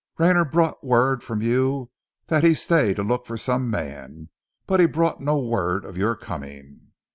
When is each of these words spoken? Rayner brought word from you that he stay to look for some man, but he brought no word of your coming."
Rayner 0.17 0.45
brought 0.45 0.83
word 0.83 1.21
from 1.21 1.43
you 1.43 1.91
that 2.25 2.43
he 2.43 2.55
stay 2.55 2.95
to 2.95 3.03
look 3.03 3.27
for 3.27 3.37
some 3.37 3.69
man, 3.69 4.29
but 4.65 4.79
he 4.79 4.87
brought 4.87 5.21
no 5.21 5.39
word 5.39 5.85
of 5.85 5.95
your 5.95 6.15
coming." 6.15 6.91